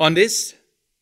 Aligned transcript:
On 0.00 0.14
this 0.14 0.54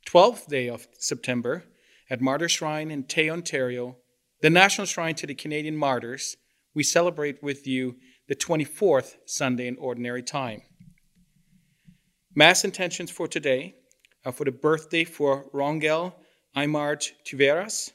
12th 0.09 0.47
day 0.47 0.71
of 0.71 0.89
September, 0.99 1.65
at 2.09 2.23
Martyr 2.23 2.49
Shrine 2.49 2.91
in 2.91 3.05
Tay, 3.05 3.29
Ontario, 3.29 3.99
the 4.41 4.49
National 4.49 4.87
Shrine 4.87 5.15
to 5.17 5.27
the 5.27 5.35
Canadian 5.35 5.77
Martyrs, 5.77 6.39
we 6.75 6.83
celebrate 6.83 7.43
with 7.43 7.67
you 7.67 7.97
the 8.27 8.35
24th 8.35 9.17
Sunday 9.27 9.67
in 9.67 9.77
Ordinary 9.77 10.23
Time. 10.23 10.63
Mass 12.35 12.65
intentions 12.65 13.11
for 13.11 13.29
today 13.29 13.75
are 14.25 14.33
for 14.33 14.45
the 14.45 14.51
birthday 14.51 15.05
for 15.05 15.45
Rongel 15.53 16.15
Aymard 16.57 17.07
Tuveras, 17.27 17.91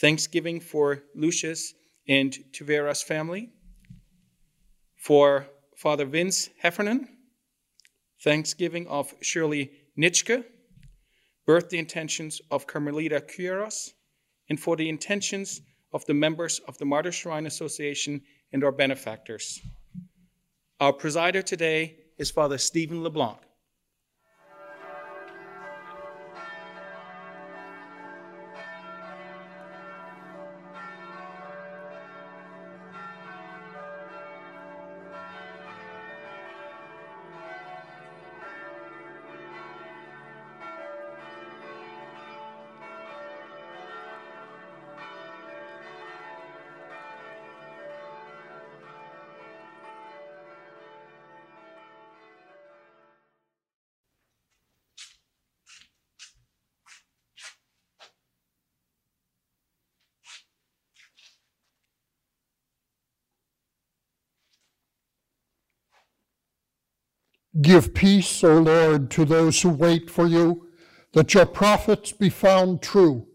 Thanksgiving 0.00 0.60
for 0.60 1.02
Lucius 1.16 1.74
and 2.06 2.38
Tuveras 2.52 3.02
family, 3.02 3.50
for 4.96 5.48
Father 5.76 6.04
Vince 6.04 6.50
Heffernan, 6.60 7.08
Thanksgiving 8.22 8.86
of 8.86 9.12
Shirley 9.22 9.72
Nitschke, 9.98 10.44
birthday 11.46 11.78
intentions 11.78 12.40
of 12.50 12.66
Carmelita 12.66 13.20
Quiros, 13.20 13.90
and 14.48 14.58
for 14.58 14.76
the 14.76 14.88
intentions 14.88 15.60
of 15.92 16.04
the 16.06 16.14
members 16.14 16.60
of 16.68 16.78
the 16.78 16.84
Martyr 16.84 17.12
Shrine 17.12 17.46
Association 17.46 18.22
and 18.52 18.64
our 18.64 18.72
benefactors. 18.72 19.60
Our 20.80 20.92
presider 20.92 21.44
today 21.44 21.96
is 22.18 22.30
Father 22.30 22.58
Stephen 22.58 23.02
LeBlanc. 23.02 23.38
Give 67.60 67.92
peace, 67.94 68.44
O 68.44 68.58
Lord, 68.58 69.10
to 69.12 69.24
those 69.24 69.62
who 69.62 69.70
wait 69.70 70.08
for 70.08 70.26
you, 70.26 70.68
that 71.12 71.34
your 71.34 71.46
prophets 71.46 72.12
be 72.12 72.28
found 72.28 72.80
true. 72.80 73.26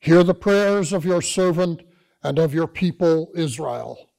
Hear 0.00 0.24
the 0.24 0.34
prayers 0.34 0.92
of 0.92 1.04
your 1.04 1.22
servant 1.22 1.82
and 2.24 2.38
of 2.38 2.52
your 2.52 2.66
people 2.66 3.30
Israel. 3.36 4.10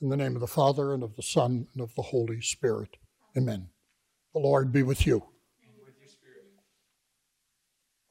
In 0.00 0.08
the 0.08 0.16
name 0.16 0.36
of 0.36 0.40
the 0.40 0.46
Father, 0.46 0.94
and 0.94 1.02
of 1.02 1.16
the 1.16 1.22
Son, 1.22 1.66
and 1.72 1.82
of 1.82 1.94
the 1.96 2.02
Holy 2.02 2.40
Spirit. 2.40 2.96
Amen. 3.36 3.68
The 4.32 4.40
Lord 4.40 4.70
be 4.72 4.84
with 4.84 5.06
you. 5.06 5.24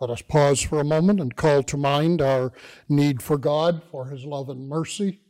Let 0.02 0.10
us 0.10 0.22
pause 0.22 0.62
for 0.62 0.82
a 0.82 0.84
moment 0.84 1.22
and 1.22 1.34
call 1.34 1.64
to 1.64 1.78
mind 1.78 2.22
our 2.22 2.52
need 2.90 3.22
for 3.22 3.38
God, 3.38 3.82
for 3.90 4.08
his 4.08 4.26
love 4.26 4.50
and 4.50 4.68
mercy. 4.68 5.22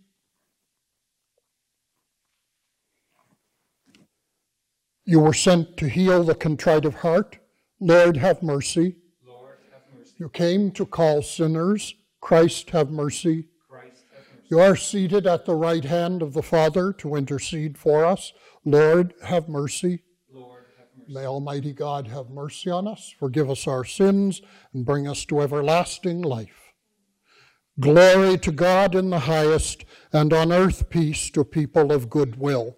You 5.05 5.19
were 5.19 5.33
sent 5.33 5.75
to 5.77 5.89
heal 5.89 6.23
the 6.23 6.35
contrite 6.35 6.85
of 6.85 6.95
heart. 6.95 7.37
Lord, 7.81 8.15
have 8.17 8.41
mercy. 8.41 8.95
Lord, 9.25 9.57
have 9.71 9.81
mercy. 9.97 10.13
You 10.17 10.29
came 10.29 10.71
to 10.71 10.85
call 10.85 11.21
sinners. 11.21 11.93
Christ, 12.21 12.69
have 12.69 12.89
mercy. 12.89 13.49
Christ, 13.69 14.05
have 14.15 14.25
mercy. 14.33 14.47
You 14.49 14.59
are 14.59 14.77
seated 14.77 15.27
at 15.27 15.45
the 15.45 15.55
right 15.55 15.83
hand 15.83 16.21
of 16.21 16.31
the 16.33 16.41
Father 16.41 16.93
to 16.93 17.15
intercede 17.15 17.77
for 17.77 18.05
us. 18.05 18.31
Lord, 18.63 19.13
have 19.25 19.49
mercy. 19.49 20.03
Lord, 20.31 20.63
have 20.77 20.87
mercy. 20.97 21.13
May 21.13 21.25
Almighty 21.25 21.73
God 21.73 22.07
have 22.07 22.29
mercy 22.29 22.69
on 22.69 22.87
us, 22.87 23.13
forgive 23.19 23.49
us 23.49 23.67
our 23.67 23.83
sins, 23.83 24.41
and 24.73 24.85
bring 24.85 25.05
us 25.05 25.25
to 25.25 25.41
everlasting 25.41 26.21
life. 26.21 26.71
Glory 27.77 28.37
to 28.37 28.51
God 28.53 28.95
in 28.95 29.09
the 29.09 29.19
highest, 29.19 29.83
and 30.13 30.31
on 30.31 30.53
earth 30.53 30.89
peace 30.89 31.29
to 31.31 31.43
people 31.43 31.91
of 31.91 32.09
good 32.09 32.37
will. 32.39 32.77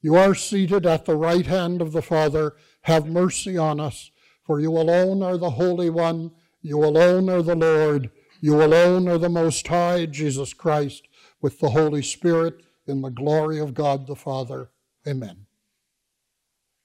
You 0.00 0.14
are 0.14 0.34
seated 0.34 0.86
at 0.86 1.04
the 1.04 1.16
right 1.16 1.46
hand 1.46 1.82
of 1.82 1.92
the 1.92 2.02
Father. 2.02 2.54
Have 2.82 3.06
mercy 3.06 3.58
on 3.58 3.80
us, 3.80 4.10
for 4.44 4.60
you 4.60 4.70
alone 4.70 5.22
are 5.22 5.36
the 5.36 5.50
Holy 5.50 5.90
One. 5.90 6.30
You 6.62 6.84
alone 6.84 7.28
are 7.28 7.42
the 7.42 7.56
Lord. 7.56 8.10
You 8.40 8.62
alone 8.62 9.08
are 9.08 9.18
the 9.18 9.28
Most 9.28 9.66
High, 9.66 10.06
Jesus 10.06 10.54
Christ, 10.54 11.08
with 11.40 11.58
the 11.58 11.70
Holy 11.70 12.02
Spirit, 12.02 12.62
in 12.86 13.02
the 13.02 13.10
glory 13.10 13.58
of 13.58 13.74
God 13.74 14.06
the 14.06 14.14
Father. 14.14 14.70
Amen. 15.06 15.46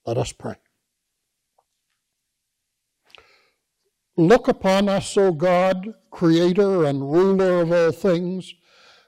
Let 0.06 0.18
us 0.18 0.32
pray. 0.32 0.56
Look 4.18 4.48
upon 4.48 4.90
us, 4.90 5.16
O 5.18 5.32
God, 5.32 5.94
Creator 6.12 6.84
and 6.86 7.12
ruler 7.12 7.62
of 7.62 7.72
all 7.72 7.92
things, 7.92 8.54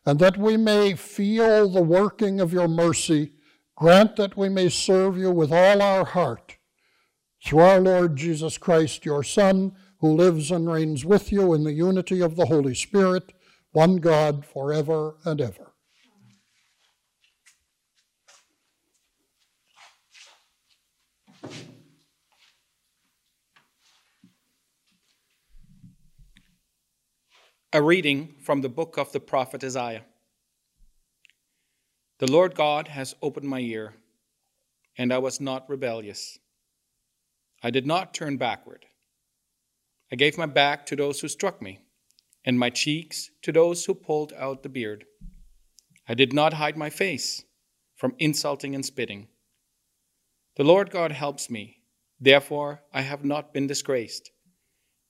and 0.06 0.20
that 0.20 0.38
we 0.38 0.58
may 0.58 0.94
feel 0.94 1.70
the 1.70 1.82
working 1.82 2.40
of 2.40 2.54
your 2.54 2.68
mercy 2.68 3.34
Grant 3.76 4.16
that 4.16 4.38
we 4.38 4.48
may 4.48 4.70
serve 4.70 5.18
you 5.18 5.32
with 5.32 5.52
all 5.52 5.82
our 5.82 6.06
heart. 6.06 6.58
Through 7.44 7.60
our 7.60 7.82
Lord 7.82 8.16
Jesus 8.16 8.58
Christ, 8.58 9.06
your 9.06 9.22
Son, 9.22 9.76
who 10.00 10.16
lives 10.16 10.50
and 10.50 10.72
reigns 10.72 11.04
with 11.04 11.32
you 11.32 11.54
in 11.54 11.64
the 11.64 11.74
unity 11.74 12.22
of 12.22 12.38
the 12.38 12.46
Holy 12.46 12.74
Spirit, 12.74 13.34
one 13.74 13.98
God, 13.98 14.46
forever 14.46 15.18
and 15.26 15.42
ever. 15.42 15.74
A 27.74 27.82
reading 27.82 28.36
from 28.42 28.62
the 28.62 28.70
book 28.70 28.98
of 28.98 29.12
the 29.12 29.20
prophet 29.20 29.62
Isaiah. 29.62 30.06
The 32.20 32.32
Lord 32.32 32.56
God 32.56 32.88
has 32.88 33.14
opened 33.22 33.50
my 33.50 33.60
ear, 33.60 33.96
and 34.98 35.12
I 35.12 35.18
was 35.18 35.42
not 35.42 35.68
rebellious. 35.68 36.40
I 37.62 37.72
did 37.72 37.86
not 37.86 38.14
turn 38.14 38.38
backward. 38.38 38.86
I 40.10 40.16
gave 40.16 40.38
my 40.38 40.46
back 40.46 40.86
to 40.86 40.96
those 40.96 41.20
who 41.20 41.28
struck 41.28 41.62
me, 41.62 41.80
and 42.46 42.58
my 42.58 42.70
cheeks 42.70 43.32
to 43.42 43.52
those 43.52 43.84
who 43.84 43.94
pulled 43.94 44.32
out 44.32 44.64
the 44.64 44.70
beard. 44.70 45.04
I 46.08 46.14
did 46.14 46.32
not 46.32 46.54
hide 46.54 46.78
my 46.78 46.90
face 46.90 47.44
from 47.98 48.16
insulting 48.18 48.74
and 48.76 48.86
spitting. 48.86 49.28
The 50.56 50.64
Lord 50.64 50.92
God 50.92 51.12
helps 51.12 51.50
me, 51.50 51.82
therefore 52.18 52.82
I 52.94 53.02
have 53.02 53.26
not 53.26 53.54
been 53.54 53.68
disgraced. 53.68 54.32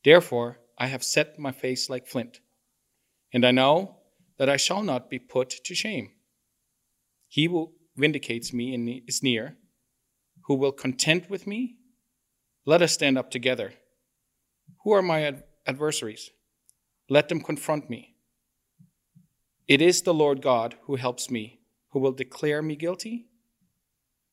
Therefore 0.03 0.57
I 0.79 0.87
have 0.87 1.03
set 1.03 1.37
my 1.37 1.51
face 1.51 1.87
like 1.87 2.07
flint, 2.07 2.39
and 3.31 3.45
I 3.45 3.51
know 3.51 3.97
that 4.39 4.49
I 4.49 4.57
shall 4.57 4.81
not 4.81 5.07
be 5.07 5.19
put 5.19 5.51
to 5.65 5.75
shame. 5.75 6.14
He 7.35 7.47
who 7.47 7.73
vindicates 7.97 8.53
me 8.53 8.73
and 8.73 9.01
is 9.09 9.21
near, 9.21 9.57
who 10.45 10.55
will 10.55 10.71
contend 10.71 11.25
with 11.29 11.45
me. 11.45 11.75
Let 12.65 12.81
us 12.81 12.93
stand 12.93 13.17
up 13.17 13.29
together. 13.29 13.73
Who 14.85 14.93
are 14.93 15.01
my 15.01 15.23
ad- 15.23 15.43
adversaries? 15.67 16.29
Let 17.09 17.27
them 17.27 17.41
confront 17.41 17.89
me. 17.89 18.15
It 19.67 19.81
is 19.81 20.01
the 20.01 20.13
Lord 20.13 20.41
God 20.41 20.75
who 20.83 20.95
helps 20.95 21.29
me, 21.29 21.59
who 21.89 21.99
will 21.99 22.13
declare 22.13 22.61
me 22.61 22.77
guilty. 22.77 23.25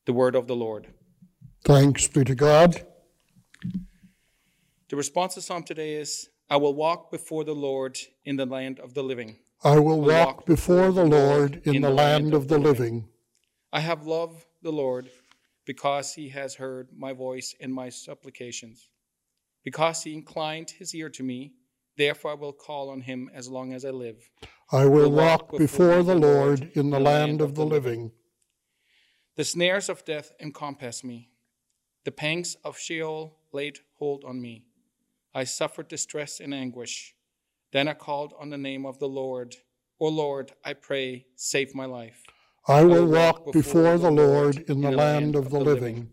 The 0.05 0.13
word 0.13 0.33
of 0.33 0.47
the 0.47 0.55
Lord. 0.55 0.87
Thanks 1.65 2.07
be 2.07 2.23
to 2.23 2.35
God. 2.35 2.87
The 4.87 4.95
response 4.95 5.33
to 5.33 5.41
Psalm 5.41 5.63
today 5.63 5.95
is 5.95 6.29
I 6.49 6.55
will 6.55 6.73
walk 6.73 7.11
before 7.11 7.43
the 7.43 7.53
Lord 7.69 7.97
in 8.23 8.37
the 8.37 8.45
land 8.45 8.79
of 8.79 8.93
the 8.93 9.03
living. 9.03 9.39
I 9.65 9.79
will 9.79 10.01
walk 10.01 10.45
before 10.45 10.91
the 10.91 11.05
Lord 11.05 11.61
in 11.63 11.81
the 11.81 11.89
land 11.89 12.33
of 12.33 12.49
the 12.49 12.57
living. 12.57 13.07
I 13.71 13.79
have 13.79 14.05
loved 14.05 14.45
the 14.61 14.73
Lord 14.73 15.09
because 15.63 16.13
he 16.13 16.27
has 16.29 16.55
heard 16.55 16.89
my 16.93 17.13
voice 17.13 17.55
and 17.61 17.73
my 17.73 17.87
supplications. 17.87 18.89
Because 19.63 20.03
he 20.03 20.13
inclined 20.13 20.71
his 20.71 20.93
ear 20.93 21.09
to 21.11 21.23
me, 21.23 21.53
therefore 21.95 22.31
I 22.31 22.33
will 22.33 22.51
call 22.51 22.89
on 22.89 22.99
him 22.99 23.31
as 23.33 23.47
long 23.47 23.71
as 23.71 23.85
I 23.85 23.91
live. 23.91 24.29
I 24.69 24.85
will 24.85 25.09
walk 25.09 25.57
before 25.57 26.03
the 26.03 26.15
Lord 26.15 26.69
in 26.75 26.89
the 26.89 26.99
land 26.99 27.39
of 27.39 27.55
the 27.55 27.65
living. 27.65 28.11
The 29.37 29.45
snares 29.45 29.87
of 29.87 30.03
death 30.03 30.33
encompassed 30.41 31.05
me. 31.05 31.29
The 32.03 32.11
pangs 32.11 32.57
of 32.65 32.77
Sheol 32.77 33.37
laid 33.53 33.79
hold 33.97 34.25
on 34.25 34.41
me. 34.41 34.65
I 35.33 35.45
suffered 35.45 35.87
distress 35.87 36.41
and 36.41 36.53
anguish. 36.53 37.15
Then 37.73 37.87
I 37.87 37.95
called 37.95 38.35
on 38.39 38.51
the 38.51 38.57
name 38.57 38.85
of 38.85 38.99
the 38.99 39.09
Lord. 39.09 39.55
O 39.99 40.07
Lord, 40.07 40.51
I 40.63 40.73
pray, 40.73 41.25
save 41.35 41.73
my 41.73 41.85
life. 41.85 42.21
I 42.67 42.83
will 42.83 43.07
walk 43.07 43.51
before 43.51 43.97
the 43.97 44.11
Lord 44.11 44.69
in 44.69 44.81
the 44.81 44.91
land 44.91 45.35
of 45.35 45.49
the 45.49 45.59
living. 45.59 46.11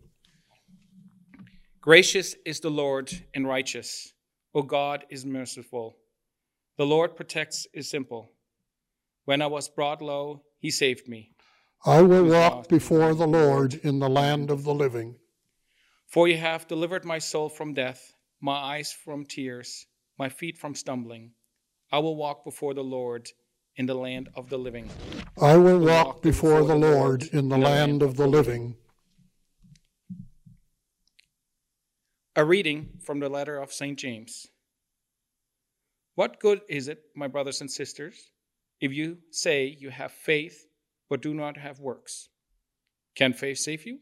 Gracious 1.79 2.35
is 2.47 2.59
the 2.61 2.71
Lord 2.71 3.11
and 3.35 3.47
righteous. 3.47 4.11
O 4.55 4.63
God 4.63 5.05
is 5.11 5.23
merciful. 5.23 5.97
The 6.77 6.85
Lord 6.85 7.15
protects 7.15 7.67
his 7.71 7.87
simple. 7.87 8.31
When 9.25 9.43
I 9.43 9.47
was 9.47 9.69
brought 9.69 10.01
low, 10.01 10.41
he 10.57 10.71
saved 10.71 11.07
me. 11.07 11.31
I 11.85 12.01
will 12.01 12.25
walk 12.25 12.69
before 12.69 13.13
the 13.13 13.27
Lord 13.27 13.75
in 13.83 13.99
the 13.99 14.09
land 14.09 14.49
of 14.49 14.63
the 14.63 14.73
living. 14.73 15.15
For 16.07 16.27
you 16.27 16.37
have 16.37 16.67
delivered 16.67 17.05
my 17.05 17.19
soul 17.19 17.49
from 17.49 17.75
death, 17.75 18.13
my 18.41 18.55
eyes 18.55 18.91
from 18.91 19.25
tears, 19.25 19.85
my 20.17 20.27
feet 20.27 20.57
from 20.57 20.73
stumbling. 20.73 21.33
I 21.93 21.99
will 21.99 22.15
walk 22.15 22.45
before 22.45 22.73
the 22.73 22.83
Lord 22.83 23.29
in 23.75 23.85
the 23.85 23.93
land 23.93 24.29
of 24.35 24.49
the 24.49 24.57
living. 24.57 24.89
I 25.41 25.57
will 25.57 25.79
walk 25.79 26.21
before 26.21 26.63
the 26.63 26.75
Lord 26.75 27.23
in 27.33 27.49
the 27.49 27.57
land 27.57 28.01
of 28.01 28.15
the 28.15 28.27
living. 28.27 28.77
A 32.37 32.45
reading 32.45 32.99
from 33.03 33.19
the 33.19 33.27
letter 33.27 33.57
of 33.57 33.73
St. 33.73 33.99
James. 33.99 34.47
What 36.15 36.39
good 36.39 36.61
is 36.69 36.87
it, 36.87 37.03
my 37.13 37.27
brothers 37.27 37.59
and 37.59 37.69
sisters, 37.69 38.31
if 38.79 38.93
you 38.93 39.17
say 39.29 39.65
you 39.65 39.89
have 39.89 40.13
faith 40.13 40.67
but 41.09 41.21
do 41.21 41.33
not 41.33 41.57
have 41.57 41.79
works? 41.79 42.29
Can 43.15 43.33
faith 43.33 43.57
save 43.57 43.85
you? 43.85 43.99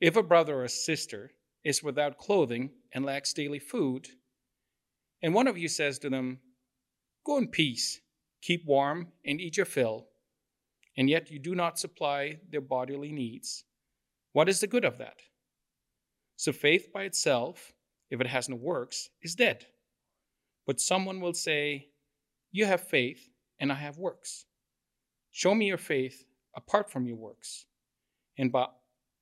If 0.00 0.16
a 0.16 0.22
brother 0.22 0.64
or 0.64 0.68
sister 0.68 1.30
is 1.62 1.82
without 1.82 2.18
clothing 2.18 2.70
and 2.92 3.04
lacks 3.04 3.32
daily 3.32 3.60
food, 3.60 4.08
and 5.24 5.32
one 5.32 5.48
of 5.48 5.56
you 5.56 5.68
says 5.68 5.98
to 6.00 6.10
them, 6.10 6.38
Go 7.24 7.38
in 7.38 7.48
peace, 7.48 7.98
keep 8.42 8.66
warm, 8.66 9.08
and 9.24 9.40
eat 9.40 9.56
your 9.56 9.64
fill, 9.64 10.06
and 10.98 11.08
yet 11.08 11.30
you 11.30 11.38
do 11.38 11.54
not 11.54 11.78
supply 11.78 12.40
their 12.50 12.60
bodily 12.60 13.10
needs, 13.10 13.64
what 14.34 14.50
is 14.50 14.60
the 14.60 14.66
good 14.66 14.84
of 14.84 14.98
that? 14.98 15.16
So 16.36 16.52
faith 16.52 16.92
by 16.92 17.04
itself, 17.04 17.72
if 18.10 18.20
it 18.20 18.26
has 18.26 18.50
no 18.50 18.56
works, 18.56 19.08
is 19.22 19.34
dead. 19.34 19.64
But 20.66 20.78
someone 20.78 21.22
will 21.22 21.32
say, 21.32 21.88
You 22.52 22.66
have 22.66 22.86
faith, 22.86 23.26
and 23.58 23.72
I 23.72 23.76
have 23.76 23.96
works. 23.96 24.44
Show 25.32 25.54
me 25.54 25.68
your 25.68 25.78
faith 25.78 26.26
apart 26.54 26.90
from 26.92 27.06
your 27.06 27.16
works, 27.16 27.64
and 28.36 28.52
by 28.52 28.66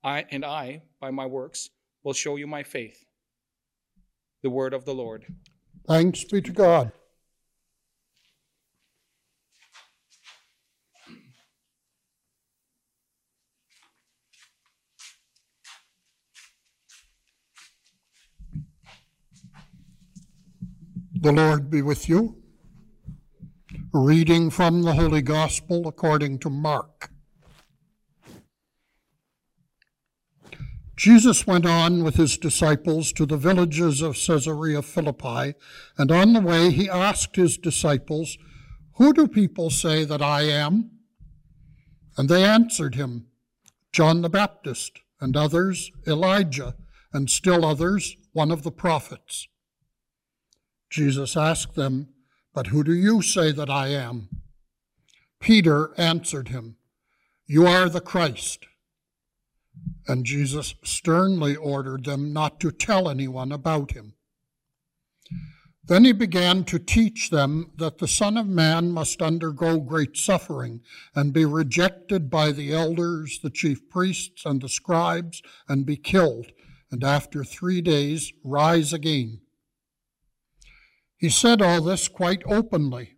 I 0.03 0.25
and 0.31 0.43
I, 0.43 0.81
by 0.99 1.11
my 1.11 1.27
works, 1.27 1.69
will 2.03 2.11
show 2.11 2.35
you 2.35 2.45
my 2.45 2.63
faith. 2.63 3.05
The 4.41 4.49
word 4.49 4.73
of 4.73 4.83
the 4.83 4.93
Lord. 4.93 5.25
Thanks 5.87 6.23
be 6.23 6.41
to 6.41 6.51
God. 6.51 6.91
The 21.13 21.31
Lord 21.31 21.69
be 21.69 21.81
with 21.81 22.09
you. 22.09 22.43
Reading 23.93 24.49
from 24.49 24.81
the 24.81 24.93
Holy 24.93 25.21
Gospel 25.21 25.87
according 25.87 26.39
to 26.39 26.49
Mark. 26.49 27.12
Jesus 31.03 31.45
went 31.45 31.65
on 31.65 32.01
with 32.01 32.15
his 32.15 32.37
disciples 32.37 33.11
to 33.11 33.25
the 33.25 33.35
villages 33.35 34.01
of 34.01 34.15
Caesarea 34.15 34.81
Philippi, 34.81 35.53
and 35.97 36.09
on 36.09 36.31
the 36.31 36.39
way 36.39 36.71
he 36.71 36.89
asked 36.89 37.35
his 37.35 37.57
disciples, 37.57 38.37
Who 38.93 39.11
do 39.11 39.27
people 39.27 39.69
say 39.69 40.05
that 40.05 40.21
I 40.21 40.43
am? 40.43 40.91
And 42.15 42.29
they 42.29 42.45
answered 42.45 42.95
him, 42.95 43.25
John 43.91 44.21
the 44.21 44.29
Baptist, 44.29 45.01
and 45.19 45.35
others, 45.35 45.91
Elijah, 46.07 46.77
and 47.11 47.29
still 47.29 47.65
others, 47.65 48.15
one 48.31 48.49
of 48.49 48.63
the 48.63 48.71
prophets. 48.71 49.49
Jesus 50.89 51.35
asked 51.35 51.75
them, 51.75 52.13
But 52.53 52.67
who 52.67 52.81
do 52.81 52.93
you 52.93 53.21
say 53.21 53.51
that 53.51 53.69
I 53.69 53.87
am? 53.89 54.29
Peter 55.41 55.91
answered 55.97 56.47
him, 56.47 56.77
You 57.45 57.67
are 57.67 57.89
the 57.89 57.99
Christ. 57.99 58.67
And 60.07 60.25
Jesus 60.25 60.75
sternly 60.83 61.55
ordered 61.55 62.05
them 62.05 62.33
not 62.33 62.59
to 62.59 62.71
tell 62.71 63.09
anyone 63.09 63.51
about 63.51 63.91
him. 63.91 64.15
Then 65.85 66.05
he 66.05 66.13
began 66.13 66.63
to 66.65 66.79
teach 66.79 67.29
them 67.29 67.71
that 67.75 67.97
the 67.97 68.07
Son 68.07 68.37
of 68.37 68.47
Man 68.47 68.91
must 68.91 69.21
undergo 69.21 69.79
great 69.79 70.15
suffering 70.15 70.81
and 71.13 71.33
be 71.33 71.43
rejected 71.43 72.29
by 72.29 72.51
the 72.51 72.71
elders, 72.73 73.39
the 73.43 73.49
chief 73.49 73.89
priests, 73.89 74.45
and 74.45 74.61
the 74.61 74.69
scribes, 74.69 75.41
and 75.67 75.85
be 75.85 75.97
killed, 75.97 76.47
and 76.89 77.03
after 77.03 77.43
three 77.43 77.81
days 77.81 78.31
rise 78.45 78.93
again. 78.93 79.41
He 81.17 81.29
said 81.29 81.61
all 81.61 81.81
this 81.81 82.07
quite 82.07 82.43
openly. 82.45 83.17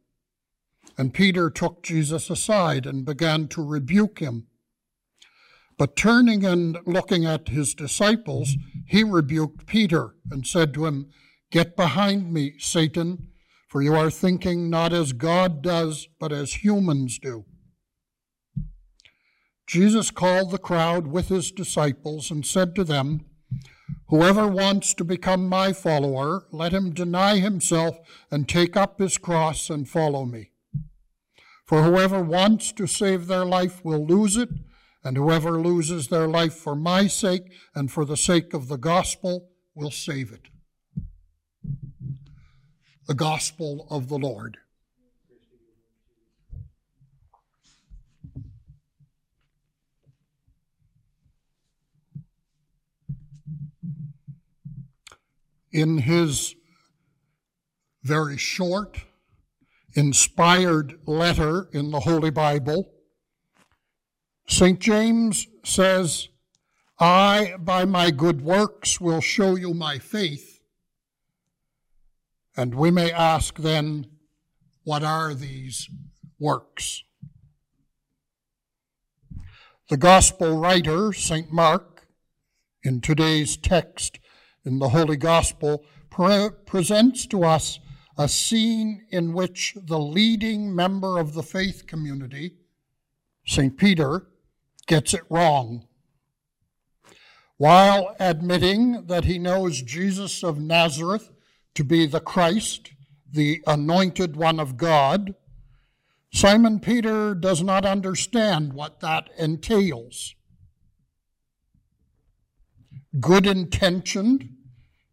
And 0.98 1.13
Peter 1.13 1.50
took 1.50 1.84
Jesus 1.84 2.30
aside 2.30 2.86
and 2.86 3.06
began 3.06 3.48
to 3.50 3.63
rebuke 3.63 4.19
him. 4.19 4.48
But 5.77 5.95
turning 5.95 6.45
and 6.45 6.77
looking 6.86 7.25
at 7.25 7.50
his 7.50 7.74
disciples, 7.74 8.56
he 8.88 9.04
rebuked 9.04 9.66
Peter 9.66 10.16
and 10.31 10.48
said 10.48 10.74
to 10.74 10.86
him, 10.86 11.10
Get 11.51 11.75
behind 11.75 12.32
me, 12.32 12.53
Satan, 12.60 13.29
for 13.67 13.82
you 13.82 13.94
are 13.94 14.10
thinking 14.10 14.70
not 14.70 14.94
as 14.94 15.12
God 15.12 15.62
does, 15.62 16.08
but 16.20 16.32
as 16.32 16.63
humans 16.63 17.20
do. 17.20 17.46
Jesus 19.67 20.12
called 20.12 20.51
the 20.51 20.58
crowd 20.58 21.08
with 21.08 21.27
his 21.27 21.51
disciples 21.51 22.32
and 22.32 22.46
said 22.46 22.75
to 22.75 22.84
them, 22.84 23.25
Whoever 24.08 24.48
wants 24.48 24.94
to 24.94 25.03
become 25.03 25.50
my 25.50 25.74
follower, 25.74 26.46
let 26.51 26.74
him 26.74 26.94
deny 26.94 27.39
himself 27.39 27.98
and 28.32 28.48
take 28.48 28.77
up 28.77 29.00
his 29.00 29.17
cross 29.17 29.70
and 29.70 29.89
follow 29.89 30.25
me. 30.25 30.51
For 31.65 31.84
whoever 31.84 32.22
wants 32.22 32.72
to 32.74 32.86
save 32.86 33.25
their 33.25 33.46
life 33.46 33.84
will 33.84 34.05
lose 34.05 34.38
it 34.38 34.50
and 35.05 35.17
whoever 35.17 35.62
loses 35.62 36.07
their 36.07 36.27
life 36.27 36.55
for 36.55 36.75
my 36.75 37.05
sake 37.05 37.43
and 37.75 37.91
for 37.91 38.05
the 38.05 38.17
sake 38.17 38.55
of 38.55 38.67
the 38.67 38.77
gospel 38.77 39.50
will 39.75 39.91
save 39.91 40.31
it. 40.31 40.47
The 43.07 43.13
gospel 43.13 43.85
of 43.91 44.09
the 44.09 44.17
Lord. 44.17 44.57
In 55.71 56.00
his 56.00 56.55
very 58.01 58.38
short, 58.38 59.01
inspired 59.93 60.97
letter 61.05 61.69
in 61.74 61.91
the 61.91 62.00
Holy 62.00 62.31
Bible, 62.31 62.95
St. 64.48 64.80
James 64.80 65.48
says, 65.64 66.30
I, 67.00 67.56
by 67.60 67.84
my 67.86 68.12
good 68.12 68.42
works, 68.42 69.02
will 69.02 69.22
show 69.22 69.56
you 69.56 69.74
my 69.74 70.00
faith. 70.00 70.62
And 72.56 72.75
we 72.75 72.92
may 72.92 73.12
ask 73.12 73.58
then, 73.58 74.08
what 74.84 75.04
are 75.04 75.34
these 75.34 75.90
works? 76.40 77.04
The 79.90 79.98
Gospel 79.98 80.58
writer, 80.58 81.12
St. 81.12 81.52
Mark, 81.52 82.08
in 82.84 83.02
today's 83.02 83.58
text 83.58 84.20
in 84.64 84.80
the 84.80 84.90
Holy 84.90 85.18
Gospel, 85.18 85.84
pre- 86.10 86.50
presents 86.66 87.25
to 87.28 87.44
us 87.44 87.80
a 88.18 88.30
scene 88.30 89.06
in 89.10 89.34
which 89.34 89.75
the 89.75 90.00
leading 90.00 90.74
member 90.74 91.18
of 91.18 91.34
the 91.34 91.44
faith 91.44 91.86
community, 91.88 92.54
St. 93.46 93.75
Peter, 93.75 94.28
gets 94.86 95.13
it 95.13 95.24
wrong. 95.30 95.88
While 97.58 98.15
admitting 98.20 99.06
that 99.08 99.25
he 99.25 99.39
knows 99.39 99.82
Jesus 99.82 100.44
of 100.44 100.60
Nazareth 100.60 101.32
to 101.75 101.84
be 101.84 102.06
the 102.06 102.20
Christ, 102.20 102.92
the 103.32 103.62
anointed 103.65 104.36
one 104.36 104.60
of 104.60 104.77
God, 104.77 105.36
Simon 106.34 106.80
Peter 106.80 107.34
does 107.34 107.63
not 107.63 107.86
understand 107.86 108.74
what 108.74 109.00
that 109.00 109.30
entails. 109.38 110.36
Good 113.22 113.48
intentioned, 113.48 114.50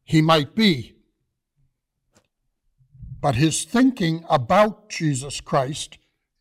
he 0.03 0.21
might 0.21 0.57
be. 0.57 0.97
But 3.21 3.37
his 3.37 3.65
thinking 3.65 4.25
about 4.29 4.91
Jesus 4.91 5.41
Christ 5.41 5.99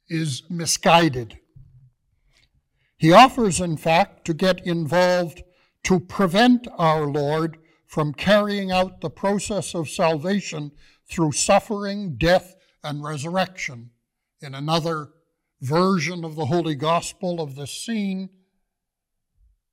is 0.10 0.42
misguided. 0.50 1.38
He 3.02 3.12
offers, 3.12 3.60
in 3.60 3.78
fact, 3.78 4.26
to 4.26 4.34
get 4.36 4.64
involved 4.64 5.42
to 5.86 6.00
prevent 6.00 6.68
our 6.78 7.08
Lord 7.08 7.58
from 7.88 8.14
carrying 8.14 8.72
out 8.72 9.02
the 9.02 9.10
process 9.10 9.74
of 9.74 9.90
salvation 9.90 10.72
through 11.10 11.32
suffering, 11.32 12.16
death, 12.16 12.54
and 12.84 13.04
resurrection. 13.04 13.90
In 14.40 14.54
another 14.54 15.10
version 15.62 16.24
of 16.24 16.36
the 16.36 16.46
Holy 16.46 16.76
Gospel 16.76 17.42
of 17.42 17.56
this 17.56 17.72
scene, 17.72 18.30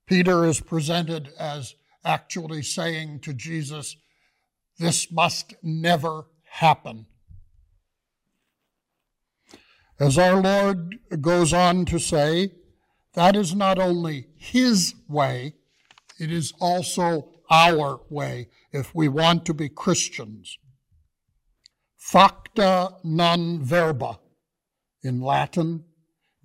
Peter 0.06 0.46
is 0.46 0.62
presented 0.62 1.28
as 1.38 1.74
actually 2.06 2.62
saying 2.62 3.20
to 3.20 3.34
Jesus, 3.34 3.94
This 4.78 5.12
must 5.12 5.52
never 5.62 6.24
happen. 6.44 7.04
As 10.00 10.16
our 10.16 10.40
Lord 10.40 10.94
goes 11.20 11.52
on 11.52 11.84
to 11.84 11.98
say, 11.98 12.52
that 13.18 13.34
is 13.34 13.52
not 13.52 13.80
only 13.80 14.28
His 14.36 14.94
way, 15.08 15.54
it 16.20 16.30
is 16.30 16.52
also 16.60 17.28
our 17.50 18.00
way 18.08 18.48
if 18.72 18.94
we 18.94 19.08
want 19.08 19.44
to 19.46 19.54
be 19.54 19.68
Christians. 19.68 20.56
Facta 21.96 22.94
non 23.02 23.60
verba 23.60 24.20
in 25.02 25.20
Latin, 25.20 25.84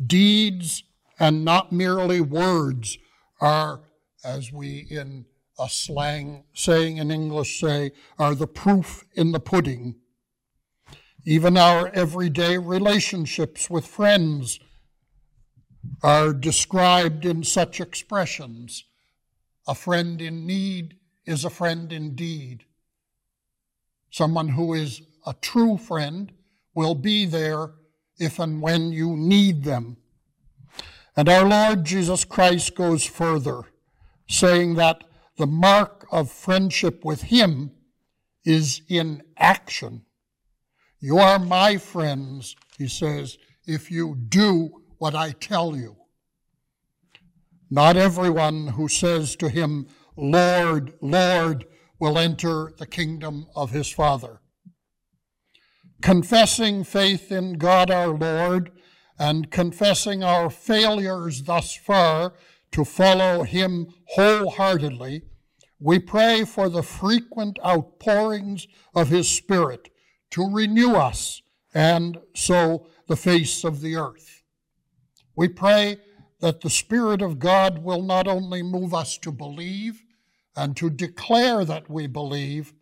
deeds 0.03 0.83
and 1.19 1.45
not 1.45 1.71
merely 1.71 2.21
words 2.21 2.97
are, 3.39 3.81
as 4.25 4.51
we 4.51 4.87
in 4.89 5.25
a 5.59 5.69
slang 5.69 6.43
saying 6.53 6.97
in 6.97 7.11
English 7.11 7.59
say, 7.59 7.91
are 8.17 8.33
the 8.33 8.47
proof 8.47 9.05
in 9.13 9.31
the 9.31 9.39
pudding. 9.39 9.95
Even 11.23 11.55
our 11.55 11.89
everyday 11.89 12.57
relationships 12.57 13.69
with 13.69 13.85
friends 13.85 14.59
are 16.01 16.33
described 16.33 17.25
in 17.25 17.43
such 17.43 17.79
expressions. 17.79 18.85
A 19.67 19.75
friend 19.75 20.21
in 20.21 20.45
need 20.45 20.97
is 21.25 21.45
a 21.45 21.49
friend 21.49 21.91
indeed. 21.91 22.65
Someone 24.09 24.49
who 24.49 24.73
is 24.73 25.01
a 25.25 25.33
true 25.41 25.77
friend 25.77 26.31
will 26.75 26.95
be 26.95 27.25
there 27.25 27.71
if 28.19 28.39
and 28.39 28.61
when 28.61 28.91
you 28.91 29.15
need 29.15 29.63
them. 29.63 29.97
And 31.15 31.29
our 31.29 31.45
Lord 31.45 31.85
Jesus 31.85 32.25
Christ 32.25 32.75
goes 32.75 33.05
further, 33.05 33.61
saying 34.27 34.75
that 34.75 35.03
the 35.37 35.47
mark 35.47 36.05
of 36.11 36.31
friendship 36.31 37.05
with 37.05 37.23
Him 37.23 37.71
is 38.45 38.81
in 38.87 39.23
action. 39.37 40.05
You 40.99 41.17
are 41.17 41.39
my 41.39 41.77
friends, 41.77 42.55
he 42.77 42.87
says, 42.87 43.37
if 43.65 43.91
you 43.91 44.15
do 44.15 44.82
what 45.03 45.15
I 45.15 45.31
tell 45.31 45.75
you. 45.75 45.97
Not 47.69 47.97
everyone 47.97 48.67
who 48.67 48.87
says 48.87 49.35
to 49.35 49.49
him, 49.49 49.87
Lord, 50.15 50.93
Lord, 51.01 51.65
will 51.99 52.17
enter 52.17 52.71
the 52.77 52.85
kingdom 52.85 53.47
of 53.53 53.71
his 53.71 53.89
Father. 53.89 54.39
Confessing 56.01 56.85
faith 56.85 57.33
in 57.33 57.57
God 57.57 57.91
our 57.91 58.17
Lord 58.17 58.71
and 59.19 59.51
confessing 59.51 60.23
our 60.23 60.49
failures 60.49 61.43
thus 61.43 61.75
far 61.75 62.35
to 62.71 62.85
follow 62.85 63.43
him 63.43 63.87
wholeheartedly, 64.15 65.23
we 65.81 65.99
pray 65.99 66.45
for 66.45 66.69
the 66.69 66.81
frequent 66.81 67.59
outpourings 67.65 68.67
of 68.95 69.09
his 69.09 69.29
Spirit 69.29 69.89
to 70.31 70.49
renew 70.49 70.93
us 70.93 71.41
and 71.73 72.19
so 72.33 72.87
the 73.09 73.17
face 73.17 73.65
of 73.65 73.81
the 73.81 73.97
earth. 73.97 74.42
We 75.35 75.47
pray 75.47 75.97
that 76.39 76.61
the 76.61 76.69
Spirit 76.69 77.21
of 77.21 77.39
God 77.39 77.83
will 77.83 78.01
not 78.01 78.27
only 78.27 78.61
move 78.61 78.93
us 78.93 79.17
to 79.19 79.31
believe 79.31 80.03
and 80.55 80.75
to 80.77 80.89
declare 80.89 81.65
that 81.65 81.89
we 81.89 82.07
believe, 82.07 82.73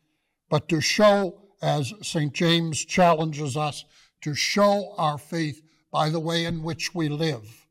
but 0.49 0.67
to 0.69 0.81
show, 0.81 1.39
as 1.61 1.93
St. 2.01 2.33
James 2.33 2.83
challenges 2.83 3.55
us, 3.55 3.85
to 4.21 4.33
show 4.35 4.93
our 4.97 5.17
faith 5.17 5.61
by 5.91 6.09
the 6.09 6.19
way 6.19 6.45
in 6.45 6.63
which 6.63 6.93
we 6.93 7.07
live. 7.07 7.67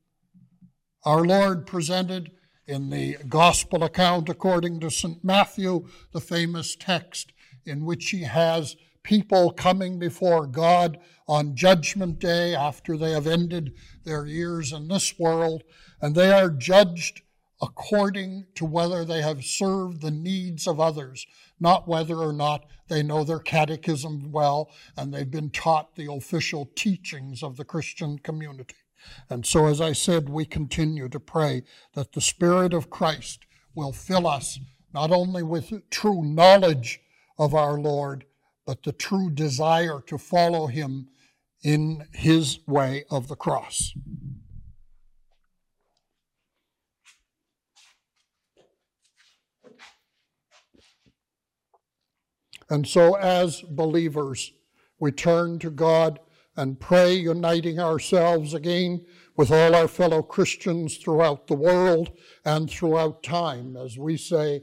Our 1.04 1.24
Lord 1.24 1.66
presented 1.66 2.30
in 2.66 2.90
the 2.90 3.16
Gospel 3.28 3.82
account, 3.84 4.28
according 4.28 4.80
to 4.80 4.90
St. 4.90 5.24
Matthew, 5.24 5.88
the 6.12 6.20
famous 6.20 6.76
text 6.76 7.32
in 7.66 7.84
which 7.84 8.10
he 8.10 8.22
has 8.22 8.76
people 9.10 9.50
coming 9.50 9.98
before 9.98 10.46
God 10.46 10.96
on 11.26 11.56
Judgment 11.56 12.20
Day 12.20 12.54
after 12.54 12.96
they 12.96 13.10
have 13.10 13.26
ended 13.26 13.74
their 14.04 14.24
years 14.24 14.72
in 14.72 14.86
this 14.86 15.18
world, 15.18 15.64
and 16.00 16.14
they 16.14 16.30
are 16.30 16.48
judged 16.48 17.22
according 17.60 18.46
to 18.54 18.64
whether 18.64 19.04
they 19.04 19.20
have 19.20 19.44
served 19.44 20.00
the 20.00 20.12
needs 20.12 20.68
of 20.68 20.78
others, 20.78 21.26
not 21.58 21.88
whether 21.88 22.18
or 22.18 22.32
not 22.32 22.66
they 22.86 23.02
know 23.02 23.24
their 23.24 23.40
catechism 23.40 24.30
well 24.30 24.70
and 24.96 25.12
they've 25.12 25.32
been 25.32 25.50
taught 25.50 25.96
the 25.96 26.08
official 26.08 26.70
teachings 26.76 27.42
of 27.42 27.56
the 27.56 27.64
Christian 27.64 28.16
community. 28.16 28.76
And 29.28 29.44
so, 29.44 29.66
as 29.66 29.80
I 29.80 29.92
said, 29.92 30.28
we 30.28 30.44
continue 30.44 31.08
to 31.08 31.18
pray 31.18 31.64
that 31.94 32.12
the 32.12 32.20
Spirit 32.20 32.72
of 32.72 32.90
Christ 32.90 33.40
will 33.74 33.92
fill 33.92 34.28
us 34.28 34.60
not 34.94 35.10
only 35.10 35.42
with 35.42 35.90
true 35.90 36.22
knowledge 36.22 37.00
of 37.40 37.56
our 37.56 37.76
Lord, 37.76 38.24
but 38.70 38.84
the 38.84 38.92
true 38.92 39.28
desire 39.28 40.00
to 40.06 40.16
follow 40.16 40.68
Him 40.68 41.08
in 41.64 42.06
His 42.12 42.60
way 42.68 43.02
of 43.10 43.26
the 43.26 43.34
cross. 43.34 43.92
And 52.70 52.86
so, 52.86 53.16
as 53.16 53.60
believers, 53.62 54.52
we 55.00 55.10
turn 55.10 55.58
to 55.58 55.70
God 55.70 56.20
and 56.56 56.78
pray, 56.78 57.14
uniting 57.14 57.80
ourselves 57.80 58.54
again 58.54 59.04
with 59.36 59.50
all 59.50 59.74
our 59.74 59.88
fellow 59.88 60.22
Christians 60.22 60.96
throughout 60.96 61.48
the 61.48 61.54
world 61.54 62.12
and 62.44 62.70
throughout 62.70 63.24
time, 63.24 63.76
as 63.76 63.98
we 63.98 64.16
say, 64.16 64.62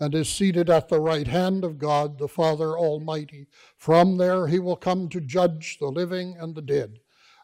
and 0.00 0.14
is 0.14 0.28
seated 0.28 0.70
at 0.70 0.88
the 0.88 1.00
right 1.00 1.26
hand 1.26 1.64
of 1.64 1.78
God, 1.78 2.18
the 2.18 2.28
Father 2.28 2.78
Almighty. 2.78 3.46
From 3.76 4.16
there, 4.16 4.46
he 4.46 4.58
will 4.58 4.76
come 4.76 5.08
to 5.08 5.20
judge 5.20 5.78
the 5.78 5.88
living 5.88 6.36
and 6.38 6.54
the 6.54 6.62
dead. 6.62 7.00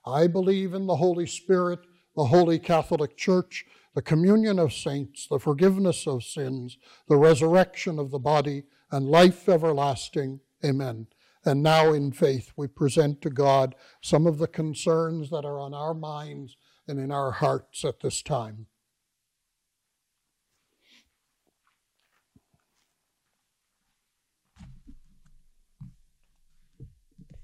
I 0.07 0.27
believe 0.27 0.75
in 0.75 0.87
the 0.87 0.97
Holy 0.97 1.27
Spirit, 1.27 1.81
the 2.15 2.27
Holy 2.27 2.59
Catholic 2.59 3.17
Church, 3.17 3.65
the 3.95 4.03
communion 4.03 4.59
of 4.59 4.73
saints, 4.73 5.27
the 5.29 5.39
forgiveness 5.39 6.07
of 6.07 6.25
sins, 6.25 6.79
the 7.09 7.17
resurrection 7.17 7.99
of 7.99 8.11
the 8.11 8.19
body, 8.19 8.65
and 8.91 9.09
life 9.09 9.49
everlasting. 9.49 10.41
Amen. 10.65 11.07
And 11.45 11.63
now, 11.63 11.93
in 11.93 12.13
faith, 12.13 12.53
we 12.57 12.69
present 12.69 13.21
to 13.23 13.31
God 13.31 13.75
some 14.01 14.27
of 14.27 14.39
the 14.39 14.47
concerns 14.47 15.31
that 15.31 15.45
are 15.45 15.59
on 15.59 15.75
our 15.75 15.95
minds 15.95 16.57
and 16.89 16.99
in 16.99 17.11
our 17.11 17.33
hearts 17.33 17.85
at 17.85 18.01
this 18.01 18.23
time. 18.23 18.67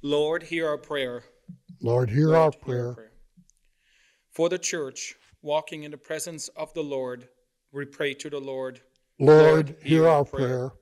Lord, 0.02 0.44
hear 0.44 0.66
our 0.66 0.78
prayer. 0.78 1.24
Lord, 1.82 2.08
hear, 2.08 2.28
Lord, 2.28 2.36
our, 2.38 2.50
prayer. 2.52 2.88
our 2.88 2.94
prayer. 2.94 3.12
For 4.32 4.48
the 4.48 4.58
church, 4.58 5.14
walking 5.42 5.82
in 5.82 5.90
the 5.90 5.98
presence 5.98 6.48
of 6.56 6.72
the 6.72 6.82
Lord, 6.82 7.28
we 7.70 7.84
pray 7.84 8.14
to 8.14 8.30
the 8.30 8.38
Lord. 8.38 8.80
Lord, 9.18 9.44
Lord 9.44 9.76
hear, 9.82 10.02
hear, 10.02 10.08
our 10.08 10.24
prayer. 10.24 10.48
prayer. 10.48 10.72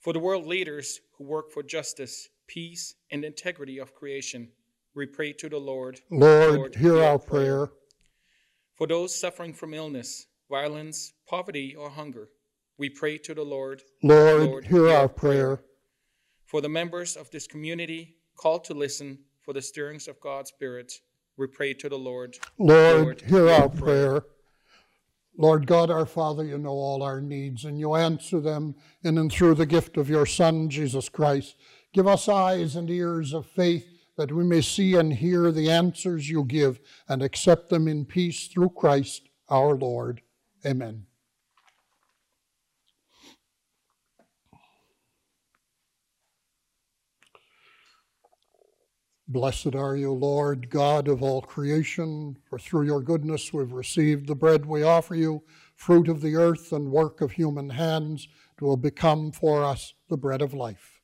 For 0.00 0.12
the 0.12 0.18
world 0.18 0.46
leaders 0.46 1.00
who 1.16 1.24
work 1.24 1.52
for 1.52 1.62
justice, 1.62 2.28
peace, 2.48 2.94
and 3.12 3.24
integrity 3.24 3.78
of 3.78 3.94
creation, 3.94 4.48
we 4.96 5.06
pray 5.06 5.32
to 5.34 5.48
the 5.48 5.58
Lord. 5.58 6.00
Lord, 6.10 6.54
Lord 6.54 6.74
hear, 6.74 6.94
hear 6.94 7.04
our 7.04 7.18
prayer. 7.20 7.66
prayer. 7.66 7.76
For 8.76 8.88
those 8.88 9.14
suffering 9.14 9.54
from 9.54 9.74
illness, 9.74 10.26
violence, 10.50 11.12
poverty, 11.28 11.76
or 11.76 11.90
hunger, 11.90 12.30
we 12.78 12.90
pray 12.90 13.18
to 13.18 13.34
the 13.34 13.44
Lord. 13.44 13.82
Lord, 14.02 14.42
Lord 14.42 14.66
hear, 14.66 14.86
hear, 14.86 14.96
our 14.96 15.08
prayer. 15.08 15.56
prayer. 15.56 15.67
For 16.48 16.62
the 16.62 16.68
members 16.68 17.14
of 17.14 17.30
this 17.30 17.46
community 17.46 18.16
called 18.34 18.64
to 18.64 18.74
listen 18.74 19.18
for 19.42 19.52
the 19.52 19.60
stirrings 19.60 20.08
of 20.08 20.18
God's 20.18 20.48
Spirit, 20.48 20.94
we 21.36 21.46
pray 21.46 21.74
to 21.74 21.90
the 21.90 21.98
Lord. 21.98 22.38
Lord, 22.58 23.02
Lord 23.02 23.20
hear 23.20 23.48
our 23.50 23.68
prayer. 23.68 24.22
Lord 25.36 25.66
God, 25.66 25.90
our 25.90 26.06
Father, 26.06 26.44
you 26.44 26.56
know 26.56 26.70
all 26.70 27.02
our 27.02 27.20
needs, 27.20 27.66
and 27.66 27.78
you 27.78 27.94
answer 27.94 28.40
them 28.40 28.74
in 29.04 29.18
and 29.18 29.30
through 29.30 29.56
the 29.56 29.66
gift 29.66 29.98
of 29.98 30.08
your 30.08 30.24
Son, 30.24 30.70
Jesus 30.70 31.10
Christ. 31.10 31.54
Give 31.92 32.06
us 32.06 32.30
eyes 32.30 32.76
and 32.76 32.88
ears 32.88 33.34
of 33.34 33.44
faith 33.44 33.86
that 34.16 34.32
we 34.32 34.42
may 34.42 34.62
see 34.62 34.94
and 34.94 35.12
hear 35.12 35.52
the 35.52 35.70
answers 35.70 36.30
you 36.30 36.44
give 36.44 36.80
and 37.10 37.22
accept 37.22 37.68
them 37.68 37.86
in 37.86 38.06
peace 38.06 38.48
through 38.48 38.70
Christ 38.70 39.28
our 39.50 39.76
Lord. 39.76 40.22
Amen. 40.64 41.07
Blessed 49.30 49.74
are 49.74 49.94
you, 49.94 50.10
Lord, 50.10 50.70
God 50.70 51.06
of 51.06 51.22
all 51.22 51.42
creation, 51.42 52.38
for 52.48 52.58
through 52.58 52.86
your 52.86 53.02
goodness 53.02 53.52
we've 53.52 53.72
received 53.72 54.26
the 54.26 54.34
bread 54.34 54.64
we 54.64 54.82
offer 54.82 55.14
you, 55.14 55.42
fruit 55.74 56.08
of 56.08 56.22
the 56.22 56.34
earth 56.34 56.72
and 56.72 56.90
work 56.90 57.20
of 57.20 57.32
human 57.32 57.68
hands, 57.68 58.26
it 58.56 58.64
will 58.64 58.78
become 58.78 59.30
for 59.30 59.64
us 59.64 59.92
the 60.08 60.16
bread 60.16 60.40
of 60.40 60.54
life. 60.54 60.97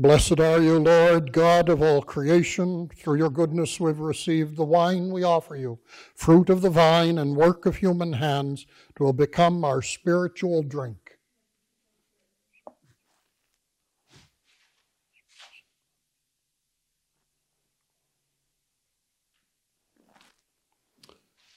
Blessed 0.00 0.38
are 0.38 0.62
you, 0.62 0.78
Lord, 0.78 1.32
God 1.32 1.68
of 1.68 1.82
all 1.82 2.02
creation. 2.02 2.88
Through 2.96 3.16
your 3.16 3.30
goodness 3.30 3.80
we've 3.80 3.98
received 3.98 4.56
the 4.56 4.64
wine 4.64 5.10
we 5.10 5.24
offer 5.24 5.56
you, 5.56 5.80
fruit 6.14 6.50
of 6.50 6.62
the 6.62 6.70
vine 6.70 7.18
and 7.18 7.34
work 7.34 7.66
of 7.66 7.74
human 7.74 8.12
hands, 8.12 8.64
it 8.90 9.00
will 9.00 9.12
become 9.12 9.64
our 9.64 9.82
spiritual 9.82 10.62
drink. 10.62 11.18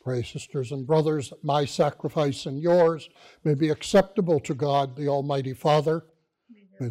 Pray, 0.04 0.24
sisters 0.24 0.72
and 0.72 0.88
brothers, 0.88 1.30
that 1.30 1.44
my 1.44 1.64
sacrifice 1.64 2.48
and 2.48 2.60
yours 2.60 3.08
may 3.44 3.54
be 3.54 3.70
acceptable 3.70 4.40
to 4.40 4.56
God, 4.56 4.96
the 4.96 5.08
Almighty 5.08 5.54
Father. 5.54 6.06
May 6.80 6.90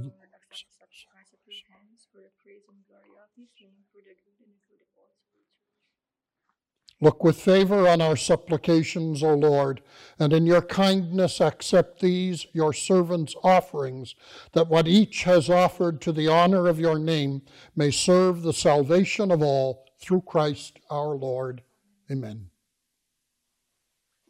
Look 7.03 7.25
with 7.25 7.41
favor 7.41 7.89
on 7.89 8.03
our 8.03 8.17
supplications, 8.17 9.23
O 9.23 9.35
Lord, 9.35 9.81
and 10.19 10.35
in 10.35 10.45
your 10.45 10.61
kindness 10.61 11.41
accept 11.41 12.01
these, 12.01 12.47
your 12.53 12.75
servants' 12.75 13.35
offerings, 13.43 14.15
that 14.53 14.69
what 14.69 14.87
each 14.87 15.25
has 15.25 15.49
offered 15.49 16.03
to 16.03 16.13
the 16.13 16.29
honor 16.29 16.67
of 16.67 16.79
your 16.79 16.99
name 16.99 17.41
may 17.75 17.91
serve 17.91 18.43
the 18.43 18.53
salvation 18.53 19.31
of 19.31 19.43
all 19.43 19.87
through 19.99 20.21
Christ 20.23 20.79
our 20.91 21.15
Lord. 21.15 21.63
Amen. 22.11 22.51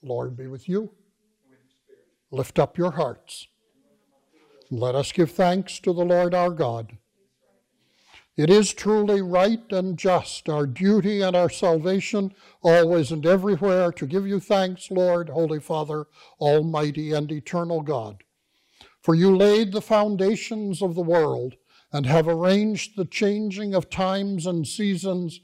Lord 0.02 0.36
be 0.36 0.46
with 0.46 0.68
you. 0.68 0.92
Lift 2.30 2.60
up 2.60 2.78
your 2.78 2.92
hearts. 2.92 3.48
Let 4.70 4.94
us 4.94 5.10
give 5.10 5.32
thanks 5.32 5.80
to 5.80 5.92
the 5.92 6.04
Lord 6.04 6.34
our 6.34 6.50
God. 6.50 6.96
It 8.36 8.48
is 8.48 8.72
truly 8.72 9.20
right 9.20 9.70
and 9.72 9.98
just, 9.98 10.48
our 10.48 10.66
duty 10.66 11.20
and 11.20 11.34
our 11.34 11.50
salvation, 11.50 12.32
always 12.62 13.10
and 13.10 13.26
everywhere, 13.26 13.92
to 13.92 14.06
give 14.06 14.26
you 14.26 14.40
thanks, 14.40 14.90
Lord, 14.90 15.28
Holy 15.28 15.60
Father, 15.60 16.06
Almighty 16.40 17.12
and 17.12 17.30
eternal 17.30 17.82
God. 17.82 18.22
For 19.02 19.14
you 19.14 19.36
laid 19.36 19.72
the 19.72 19.82
foundations 19.82 20.80
of 20.80 20.94
the 20.94 21.02
world 21.02 21.54
and 21.92 22.06
have 22.06 22.28
arranged 22.28 22.96
the 22.96 23.04
changing 23.04 23.74
of 23.74 23.90
times 23.90 24.46
and 24.46 24.66
seasons. 24.66 25.40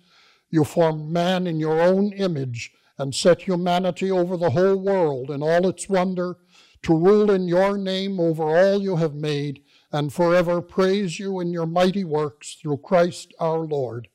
You 0.51 0.65
formed 0.65 1.11
man 1.11 1.47
in 1.47 1.59
your 1.59 1.81
own 1.81 2.13
image 2.13 2.73
and 2.99 3.15
set 3.15 3.43
humanity 3.43 4.11
over 4.11 4.37
the 4.37 4.51
whole 4.51 4.77
world 4.77 5.31
in 5.31 5.43
all 5.43 5.67
its 5.67 5.89
wonder 5.89 6.37
to 6.83 6.97
rule 6.97 7.31
in 7.31 7.49
your 7.49 7.77
name 7.77 8.21
over 8.21 8.45
all 8.45 8.81
you 8.81 8.97
have 8.97 9.15
made 9.15 9.63
and 9.93 10.13
forever 10.13 10.61
praise 10.61 11.19
you 11.19 11.41
in 11.41 11.53
your 11.53 11.67
mighty 11.67 12.05
works 12.05 12.55
through 12.55 12.79
Christ 12.79 13.33
our 13.39 13.61
Lord. 13.61 14.09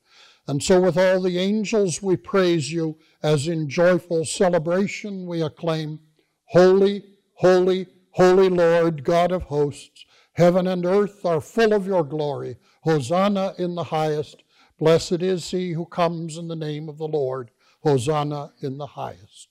And 0.47 0.61
so, 0.61 0.81
with 0.81 0.97
all 0.97 1.21
the 1.21 1.37
angels, 1.37 2.01
we 2.01 2.17
praise 2.17 2.71
you 2.71 2.97
as 3.23 3.47
in 3.47 3.69
joyful 3.69 4.25
celebration 4.25 5.25
we 5.27 5.41
acclaim 5.41 5.99
Holy, 6.45 7.03
holy, 7.35 7.87
holy 8.11 8.49
Lord, 8.49 9.03
God 9.03 9.31
of 9.31 9.43
hosts. 9.43 10.05
Heaven 10.33 10.67
and 10.67 10.85
earth 10.85 11.25
are 11.25 11.39
full 11.39 11.73
of 11.73 11.85
your 11.85 12.03
glory. 12.03 12.57
Hosanna 12.83 13.53
in 13.57 13.75
the 13.75 13.85
highest. 13.85 14.43
Blessed 14.77 15.21
is 15.21 15.51
he 15.51 15.71
who 15.71 15.85
comes 15.85 16.37
in 16.37 16.47
the 16.47 16.55
name 16.55 16.89
of 16.89 16.97
the 16.97 17.07
Lord. 17.07 17.51
Hosanna 17.83 18.51
in 18.61 18.77
the 18.77 18.87
highest. 18.87 19.50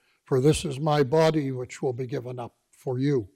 For 0.31 0.39
this 0.39 0.63
is 0.63 0.79
my 0.79 1.03
body 1.03 1.51
which 1.51 1.81
will 1.81 1.91
be 1.91 2.07
given 2.07 2.39
up 2.39 2.55
for 2.71 2.97
you. 2.97 3.27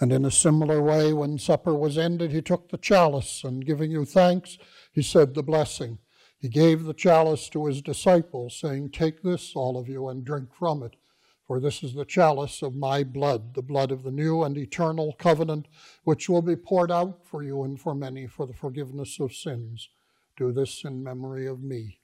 And 0.00 0.12
in 0.12 0.24
a 0.24 0.30
similar 0.30 0.80
way, 0.80 1.12
when 1.12 1.36
supper 1.36 1.74
was 1.74 1.98
ended, 1.98 2.30
he 2.30 2.42
took 2.42 2.68
the 2.68 2.78
chalice, 2.78 3.42
and 3.42 3.66
giving 3.66 3.90
you 3.90 4.04
thanks, 4.04 4.56
he 4.92 5.02
said 5.02 5.34
the 5.34 5.42
blessing. 5.42 5.98
He 6.38 6.48
gave 6.48 6.84
the 6.84 6.94
chalice 6.94 7.48
to 7.48 7.66
his 7.66 7.82
disciples, 7.82 8.56
saying, 8.56 8.90
Take 8.90 9.22
this, 9.22 9.56
all 9.56 9.76
of 9.76 9.88
you, 9.88 10.06
and 10.06 10.24
drink 10.24 10.54
from 10.54 10.84
it. 10.84 10.94
For 11.44 11.58
this 11.58 11.82
is 11.82 11.94
the 11.94 12.04
chalice 12.04 12.62
of 12.62 12.76
my 12.76 13.02
blood, 13.02 13.54
the 13.54 13.62
blood 13.62 13.90
of 13.90 14.04
the 14.04 14.12
new 14.12 14.44
and 14.44 14.56
eternal 14.56 15.16
covenant, 15.18 15.66
which 16.04 16.28
will 16.28 16.42
be 16.42 16.54
poured 16.54 16.92
out 16.92 17.26
for 17.26 17.42
you 17.42 17.64
and 17.64 17.80
for 17.80 17.96
many 17.96 18.28
for 18.28 18.46
the 18.46 18.54
forgiveness 18.54 19.18
of 19.18 19.34
sins. 19.34 19.88
Do 20.36 20.52
this 20.52 20.84
in 20.84 21.02
memory 21.02 21.46
of 21.46 21.62
me. 21.62 22.00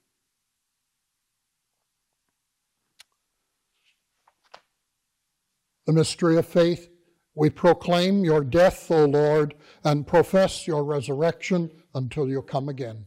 The 5.87 5.93
mystery 5.93 6.37
of 6.37 6.47
faith, 6.47 6.89
we 7.35 7.51
proclaim 7.51 8.25
your 8.25 8.43
death, 8.43 8.91
O 8.91 9.05
Lord, 9.05 9.55
and 9.85 10.07
profess 10.07 10.67
your 10.67 10.85
resurrection 10.85 11.71
until 11.95 12.29
you 12.29 12.41
come 12.43 12.69
again. 12.69 13.07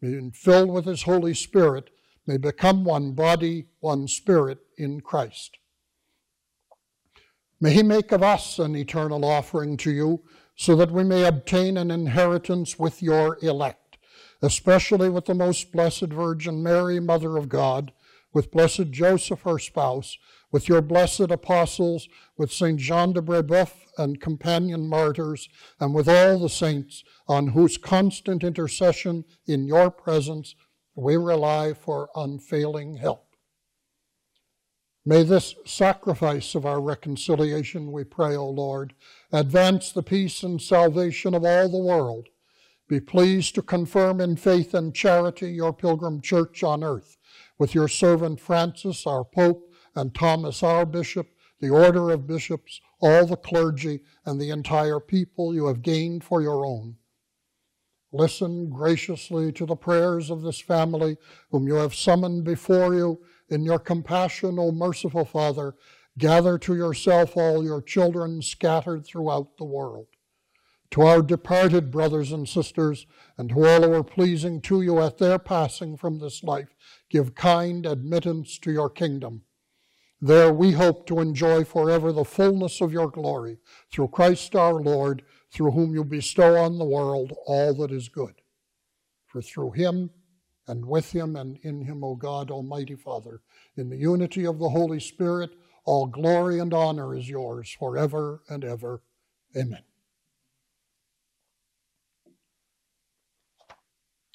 being 0.00 0.30
filled 0.30 0.70
with 0.70 0.84
his 0.84 1.02
Holy 1.02 1.34
Spirit, 1.34 1.90
may 2.26 2.36
become 2.36 2.84
one 2.84 3.12
body, 3.12 3.66
one 3.80 4.06
spirit 4.06 4.58
in 4.76 5.00
Christ. 5.00 5.58
May 7.60 7.72
he 7.72 7.82
make 7.82 8.12
of 8.12 8.22
us 8.22 8.58
an 8.58 8.76
eternal 8.76 9.24
offering 9.24 9.76
to 9.78 9.90
you, 9.90 10.22
so 10.54 10.76
that 10.76 10.90
we 10.90 11.04
may 11.04 11.24
obtain 11.24 11.76
an 11.76 11.90
inheritance 11.90 12.78
with 12.78 13.02
your 13.02 13.38
elect, 13.42 13.98
especially 14.42 15.08
with 15.08 15.24
the 15.24 15.34
most 15.34 15.72
blessed 15.72 16.06
Virgin 16.06 16.62
Mary, 16.62 17.00
Mother 17.00 17.36
of 17.36 17.48
God, 17.48 17.92
with 18.32 18.50
blessed 18.50 18.90
Joseph, 18.90 19.42
her 19.42 19.58
spouse, 19.58 20.16
with 20.50 20.68
your 20.68 20.82
blessed 20.82 21.30
apostles, 21.30 22.08
with 22.36 22.52
St. 22.52 22.78
Jean 22.78 23.12
de 23.12 23.20
Brebeuf 23.20 23.74
and 23.96 24.20
companion 24.20 24.88
martyrs, 24.88 25.48
and 25.80 25.94
with 25.94 26.08
all 26.08 26.38
the 26.38 26.48
saints 26.48 27.04
on 27.26 27.48
whose 27.48 27.76
constant 27.76 28.44
intercession 28.44 29.24
in 29.46 29.66
your 29.66 29.90
presence 29.90 30.54
we 30.94 31.16
rely 31.16 31.72
for 31.72 32.10
unfailing 32.16 32.96
help. 32.96 33.24
May 35.08 35.22
this 35.22 35.54
sacrifice 35.64 36.54
of 36.54 36.66
our 36.66 36.82
reconciliation, 36.82 37.92
we 37.92 38.04
pray, 38.04 38.36
O 38.36 38.50
Lord, 38.50 38.94
advance 39.32 39.90
the 39.90 40.02
peace 40.02 40.42
and 40.42 40.60
salvation 40.60 41.34
of 41.34 41.44
all 41.44 41.68
the 41.68 41.78
world. 41.78 42.28
Be 42.88 43.00
pleased 43.00 43.54
to 43.54 43.62
confirm 43.62 44.20
in 44.20 44.36
faith 44.36 44.74
and 44.74 44.94
charity 44.94 45.50
your 45.52 45.72
pilgrim 45.72 46.20
church 46.20 46.62
on 46.62 46.82
earth, 46.82 47.16
with 47.58 47.74
your 47.74 47.88
servant 47.88 48.40
Francis, 48.40 49.06
our 49.06 49.24
Pope, 49.24 49.70
and 49.94 50.14
Thomas, 50.14 50.62
our 50.62 50.86
Bishop, 50.86 51.28
the 51.60 51.70
order 51.70 52.10
of 52.10 52.26
bishops, 52.26 52.80
all 53.00 53.26
the 53.26 53.36
clergy, 53.36 54.00
and 54.24 54.40
the 54.40 54.50
entire 54.50 55.00
people 55.00 55.54
you 55.54 55.66
have 55.66 55.82
gained 55.82 56.22
for 56.22 56.40
your 56.40 56.64
own. 56.64 56.96
Listen 58.12 58.70
graciously 58.70 59.52
to 59.52 59.66
the 59.66 59.76
prayers 59.76 60.30
of 60.30 60.42
this 60.42 60.60
family, 60.60 61.16
whom 61.50 61.66
you 61.66 61.74
have 61.74 61.94
summoned 61.94 62.44
before 62.44 62.94
you. 62.94 63.20
In 63.50 63.64
your 63.64 63.78
compassion, 63.78 64.58
O 64.58 64.72
merciful 64.72 65.24
Father, 65.24 65.74
gather 66.16 66.58
to 66.58 66.74
yourself 66.74 67.36
all 67.36 67.64
your 67.64 67.82
children 67.82 68.40
scattered 68.40 69.04
throughout 69.04 69.56
the 69.56 69.64
world. 69.64 70.06
To 70.92 71.02
our 71.02 71.20
departed 71.20 71.90
brothers 71.90 72.32
and 72.32 72.48
sisters, 72.48 73.06
and 73.36 73.50
to 73.50 73.66
all 73.66 73.82
who 73.82 73.92
are 73.92 74.04
pleasing 74.04 74.62
to 74.62 74.80
you 74.80 75.00
at 75.00 75.18
their 75.18 75.38
passing 75.38 75.98
from 75.98 76.18
this 76.18 76.42
life, 76.42 76.74
give 77.10 77.34
kind 77.34 77.86
admittance 77.86 78.58
to 78.58 78.70
your 78.70 78.90
kingdom 78.90 79.42
there 80.20 80.52
we 80.52 80.72
hope 80.72 81.06
to 81.06 81.20
enjoy 81.20 81.64
forever 81.64 82.12
the 82.12 82.24
fullness 82.24 82.80
of 82.80 82.92
your 82.92 83.08
glory 83.08 83.58
through 83.92 84.08
Christ 84.08 84.56
our 84.56 84.74
Lord, 84.74 85.22
through 85.52 85.70
whom 85.70 85.94
you 85.94 86.04
bestow 86.04 86.56
on 86.56 86.78
the 86.78 86.84
world 86.84 87.32
all 87.46 87.72
that 87.74 87.92
is 87.92 88.08
good. 88.08 88.34
For 89.26 89.40
through 89.40 89.72
him 89.72 90.10
and 90.66 90.84
with 90.84 91.12
him 91.12 91.36
and 91.36 91.58
in 91.62 91.82
him, 91.82 92.02
O 92.02 92.16
God, 92.16 92.50
Almighty 92.50 92.96
Father, 92.96 93.42
in 93.76 93.88
the 93.88 93.96
unity 93.96 94.44
of 94.44 94.58
the 94.58 94.70
Holy 94.70 94.98
Spirit, 94.98 95.50
all 95.84 96.06
glory 96.06 96.58
and 96.58 96.74
honor 96.74 97.14
is 97.14 97.28
yours 97.28 97.74
forever 97.78 98.42
and 98.48 98.64
ever. 98.64 99.02
Amen. 99.56 99.87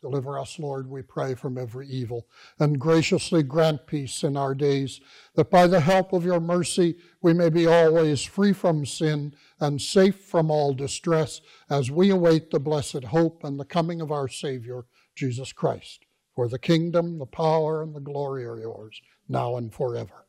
Deliver 0.00 0.38
us, 0.38 0.58
Lord, 0.58 0.88
we 0.88 1.02
pray, 1.02 1.34
from 1.34 1.58
every 1.58 1.86
evil, 1.86 2.26
and 2.58 2.80
graciously 2.80 3.42
grant 3.42 3.86
peace 3.86 4.22
in 4.22 4.34
our 4.34 4.54
days, 4.54 5.00
that 5.34 5.50
by 5.50 5.66
the 5.66 5.80
help 5.80 6.14
of 6.14 6.24
your 6.24 6.40
mercy 6.40 6.96
we 7.20 7.34
may 7.34 7.50
be 7.50 7.66
always 7.66 8.22
free 8.22 8.54
from 8.54 8.86
sin 8.86 9.34
and 9.58 9.80
safe 9.80 10.16
from 10.16 10.50
all 10.50 10.72
distress 10.72 11.42
as 11.68 11.90
we 11.90 12.08
await 12.08 12.50
the 12.50 12.58
blessed 12.58 13.04
hope 13.04 13.44
and 13.44 13.60
the 13.60 13.64
coming 13.64 14.00
of 14.00 14.10
our 14.10 14.26
Savior, 14.26 14.86
Jesus 15.14 15.52
Christ. 15.52 16.06
For 16.34 16.48
the 16.48 16.58
kingdom, 16.58 17.18
the 17.18 17.26
power, 17.26 17.82
and 17.82 17.94
the 17.94 18.00
glory 18.00 18.46
are 18.46 18.58
yours, 18.58 19.02
now 19.28 19.56
and 19.56 19.72
forever. 19.72 20.26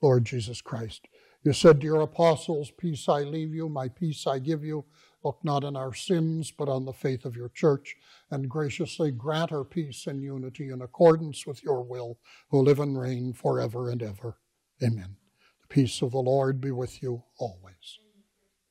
Lord 0.00 0.24
Jesus 0.24 0.62
Christ, 0.62 1.08
you 1.42 1.52
said 1.52 1.80
to 1.80 1.86
your 1.86 2.00
apostles, 2.00 2.70
Peace 2.70 3.08
I 3.08 3.20
leave 3.20 3.54
you, 3.54 3.68
my 3.68 3.88
peace 3.88 4.26
I 4.26 4.38
give 4.38 4.64
you. 4.64 4.86
Look 5.24 5.38
not 5.42 5.64
on 5.64 5.76
our 5.76 5.94
sins, 5.94 6.52
but 6.52 6.68
on 6.68 6.84
the 6.84 6.92
faith 6.92 7.24
of 7.24 7.36
your 7.36 7.48
church, 7.48 7.96
and 8.30 8.48
graciously 8.48 9.10
grant 9.10 9.50
her 9.50 9.64
peace 9.64 10.06
and 10.06 10.22
unity 10.22 10.70
in 10.70 10.82
accordance 10.82 11.46
with 11.46 11.64
your 11.64 11.82
will, 11.82 12.18
who 12.50 12.62
live 12.62 12.78
and 12.78 12.98
reign 12.98 13.32
forever 13.32 13.90
and 13.90 14.02
ever. 14.02 14.38
Amen. 14.82 15.16
The 15.62 15.68
peace 15.68 16.02
of 16.02 16.12
the 16.12 16.18
Lord 16.18 16.60
be 16.60 16.70
with 16.70 17.02
you 17.02 17.24
always. 17.38 17.98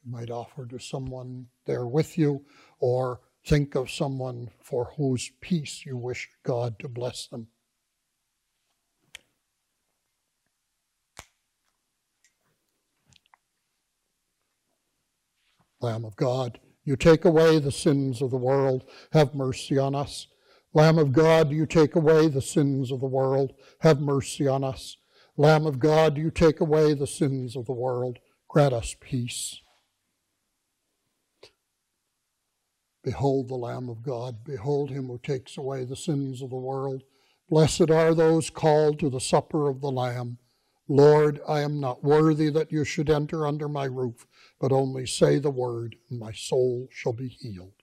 You 0.05 0.11
might 0.11 0.29
offer 0.29 0.65
to 0.67 0.79
someone 0.79 1.47
there 1.65 1.87
with 1.87 2.17
you, 2.17 2.45
or 2.79 3.21
think 3.45 3.75
of 3.75 3.91
someone 3.91 4.49
for 4.61 4.93
whose 4.97 5.31
peace 5.41 5.85
you 5.85 5.97
wish 5.97 6.29
God 6.43 6.79
to 6.79 6.87
bless 6.87 7.27
them. 7.27 7.47
Lamb 15.85 16.03
of 16.03 16.15
God, 16.15 16.59
you 16.83 16.95
take 16.95 17.25
away 17.25 17.59
the 17.59 17.71
sins 17.71 18.19
of 18.19 18.31
the 18.31 18.37
world, 18.37 18.85
have 19.11 19.35
mercy 19.35 19.77
on 19.77 19.93
us. 19.93 20.25
Lamb 20.73 20.97
of 20.97 21.13
God, 21.13 21.51
you 21.51 21.67
take 21.67 21.95
away 21.95 22.27
the 22.27 22.41
sins 22.41 22.91
of 22.91 23.01
the 23.01 23.05
world, 23.05 23.53
have 23.81 24.01
mercy 24.01 24.47
on 24.47 24.63
us. 24.63 24.97
Lamb 25.37 25.67
of 25.67 25.77
God, 25.77 26.17
you 26.17 26.31
take 26.31 26.59
away 26.59 26.95
the 26.95 27.05
sins 27.05 27.55
of 27.55 27.67
the 27.67 27.71
world, 27.71 28.17
grant 28.47 28.73
us 28.73 28.95
peace. 28.99 29.61
Behold 33.03 33.47
the 33.47 33.53
Lamb 33.55 33.87
of 33.87 34.01
God, 34.01 34.43
behold 34.43 34.89
him 34.89 35.05
who 35.05 35.19
takes 35.19 35.55
away 35.55 35.85
the 35.85 35.95
sins 35.95 36.41
of 36.41 36.49
the 36.49 36.55
world. 36.55 37.03
Blessed 37.47 37.91
are 37.91 38.15
those 38.15 38.49
called 38.49 38.97
to 39.01 39.09
the 39.11 39.21
supper 39.21 39.69
of 39.69 39.81
the 39.81 39.91
Lamb. 39.91 40.39
Lord, 40.87 41.41
I 41.47 41.61
am 41.61 41.79
not 41.79 42.03
worthy 42.03 42.49
that 42.49 42.71
you 42.71 42.83
should 42.83 43.09
enter 43.09 43.47
under 43.47 43.67
my 43.67 43.85
roof 43.85 44.27
but 44.59 44.71
only 44.71 45.05
say 45.05 45.37
the 45.39 45.51
word, 45.51 45.95
and 46.09 46.19
my 46.19 46.31
soul 46.31 46.87
shall 46.91 47.13
be 47.13 47.27
healed. 47.27 47.73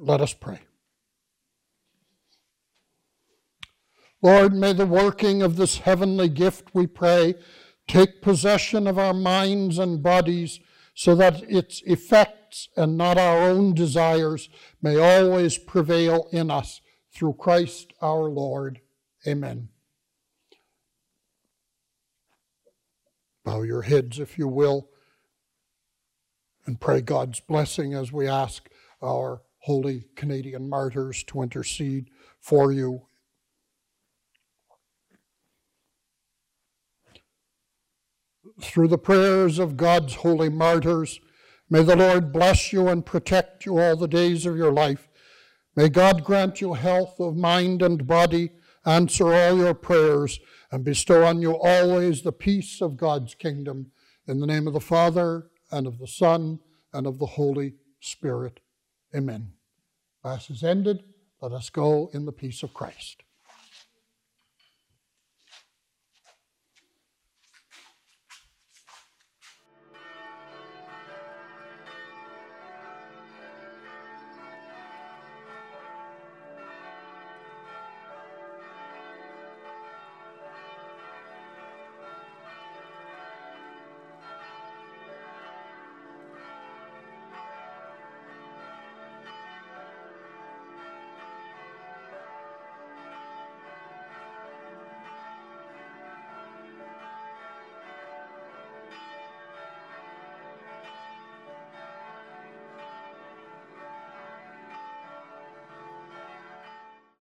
Let 0.00 0.20
us 0.20 0.32
pray. 0.32 0.60
Lord, 4.22 4.52
may 4.52 4.72
the 4.72 4.86
working 4.86 5.42
of 5.42 5.56
this 5.56 5.78
heavenly 5.78 6.28
gift, 6.28 6.74
we 6.74 6.86
pray, 6.86 7.34
take 7.86 8.22
possession 8.22 8.86
of 8.86 8.98
our 8.98 9.14
minds 9.14 9.78
and 9.78 10.02
bodies 10.02 10.60
so 10.94 11.14
that 11.14 11.42
its 11.48 11.82
effects 11.86 12.68
and 12.76 12.96
not 12.96 13.18
our 13.18 13.42
own 13.48 13.74
desires 13.74 14.48
may 14.82 14.96
always 14.96 15.56
prevail 15.56 16.28
in 16.32 16.50
us 16.50 16.80
through 17.12 17.34
Christ 17.34 17.92
our 18.02 18.24
Lord. 18.24 18.80
Amen. 19.26 19.68
Bow 23.44 23.62
your 23.62 23.82
heads, 23.82 24.18
if 24.18 24.38
you 24.38 24.48
will, 24.48 24.88
and 26.66 26.80
pray 26.80 27.00
God's 27.00 27.40
blessing 27.40 27.94
as 27.94 28.12
we 28.12 28.26
ask 28.26 28.68
our 29.00 29.42
holy 29.68 30.02
Canadian 30.16 30.66
martyrs 30.66 31.22
to 31.24 31.42
intercede 31.42 32.08
for 32.40 32.72
you. 32.72 33.02
Through 38.62 38.88
the 38.88 38.96
prayers 38.96 39.58
of 39.58 39.76
God's 39.76 40.14
holy 40.14 40.48
martyrs, 40.48 41.20
may 41.68 41.82
the 41.82 41.96
Lord 41.96 42.32
bless 42.32 42.72
you 42.72 42.88
and 42.88 43.04
protect 43.04 43.66
you 43.66 43.78
all 43.78 43.94
the 43.94 44.08
days 44.08 44.46
of 44.46 44.56
your 44.56 44.72
life. 44.72 45.06
May 45.76 45.90
God 45.90 46.24
grant 46.24 46.62
you 46.62 46.72
health 46.72 47.20
of 47.20 47.36
mind 47.36 47.82
and 47.82 48.06
body, 48.06 48.52
answer 48.86 49.34
all 49.34 49.58
your 49.58 49.74
prayers, 49.74 50.40
and 50.72 50.82
bestow 50.82 51.24
on 51.24 51.42
you 51.42 51.54
always 51.60 52.22
the 52.22 52.32
peace 52.32 52.80
of 52.80 52.96
God's 52.96 53.34
kingdom. 53.34 53.90
In 54.26 54.40
the 54.40 54.46
name 54.46 54.66
of 54.66 54.72
the 54.72 54.80
Father, 54.80 55.50
and 55.70 55.86
of 55.86 55.98
the 55.98 56.06
Son, 56.06 56.60
and 56.94 57.06
of 57.06 57.18
the 57.18 57.26
Holy 57.26 57.74
Spirit. 58.00 58.60
Amen. 59.14 59.57
Mass 60.28 60.50
is 60.50 60.62
ended. 60.62 61.04
Let 61.40 61.52
us 61.52 61.70
go 61.70 62.10
in 62.12 62.26
the 62.26 62.32
peace 62.32 62.62
of 62.62 62.74
Christ. 62.74 63.22